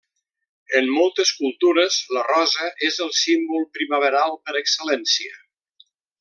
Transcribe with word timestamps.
En 0.77 0.87
moltes 0.93 1.33
cultures, 1.41 1.97
la 2.17 2.23
rosa 2.29 2.69
és 2.89 2.97
el 3.07 3.13
símbol 3.19 3.69
primaveral 3.79 4.35
per 4.49 4.57
excel·lència. 4.63 5.39